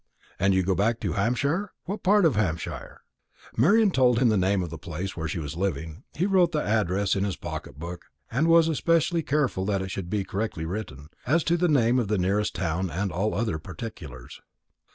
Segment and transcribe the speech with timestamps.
[0.39, 1.65] "And you go back to Hampshire?
[1.67, 3.01] To what part of Hampshire?"
[3.55, 6.03] Marian told him the name of the place where she was living.
[6.15, 10.09] He wrote the address in his pocket book, and was especially careful that it should
[10.09, 13.59] be correctly written, as to the name of the nearest town, and in all other
[13.59, 14.41] particulars.